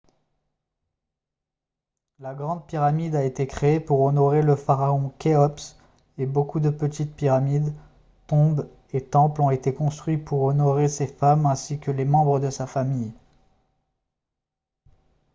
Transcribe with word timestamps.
la 2.17 2.33
grande 2.33 2.65
pyramide 2.65 3.13
a 3.13 3.23
été 3.23 3.45
créée 3.45 3.79
pour 3.79 4.01
honorer 4.01 4.41
le 4.41 4.55
pharaon 4.55 5.09
khéops 5.19 5.77
et 6.17 6.25
beaucoup 6.25 6.59
de 6.59 6.71
petites 6.71 7.15
pyramides 7.15 7.71
tombes 8.25 8.67
et 8.93 9.01
temples 9.03 9.41
ont 9.43 9.51
été 9.51 9.75
construits 9.75 10.17
pour 10.17 10.41
honorer 10.41 10.87
ses 10.87 11.05
femmes 11.05 11.45
ainsi 11.45 11.77
que 11.79 11.91
les 11.91 12.05
membres 12.05 12.39
de 12.39 12.49
sa 12.49 12.65
famille 12.65 13.13